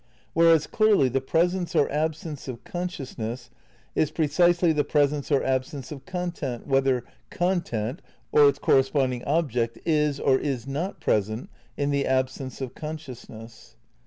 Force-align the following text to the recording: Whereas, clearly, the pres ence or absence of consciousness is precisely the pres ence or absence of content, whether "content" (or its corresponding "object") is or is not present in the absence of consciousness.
Whereas, 0.33 0.65
clearly, 0.65 1.09
the 1.09 1.21
pres 1.21 1.53
ence 1.53 1.75
or 1.75 1.87
absence 1.91 2.47
of 2.47 2.63
consciousness 2.63 3.51
is 3.93 4.09
precisely 4.09 4.73
the 4.73 4.83
pres 4.83 5.13
ence 5.13 5.31
or 5.31 5.43
absence 5.43 5.91
of 5.91 6.07
content, 6.07 6.65
whether 6.65 7.03
"content" 7.29 8.01
(or 8.31 8.49
its 8.49 8.57
corresponding 8.57 9.23
"object") 9.25 9.77
is 9.85 10.19
or 10.19 10.39
is 10.39 10.65
not 10.65 11.01
present 11.01 11.51
in 11.77 11.91
the 11.91 12.07
absence 12.07 12.61
of 12.61 12.73
consciousness. 12.73 13.75